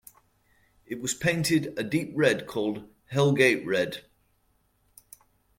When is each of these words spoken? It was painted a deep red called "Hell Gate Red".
It 0.87 0.99
was 0.99 1.13
painted 1.13 1.77
a 1.77 1.83
deep 1.83 2.11
red 2.15 2.47
called 2.47 2.89
"Hell 3.11 3.33
Gate 3.33 3.63
Red". 3.67 4.03